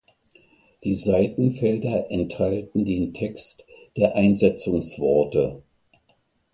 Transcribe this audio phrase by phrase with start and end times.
[0.83, 3.63] Die Seitenfelder enthalten den Text
[3.95, 5.61] der Einsetzungsworte.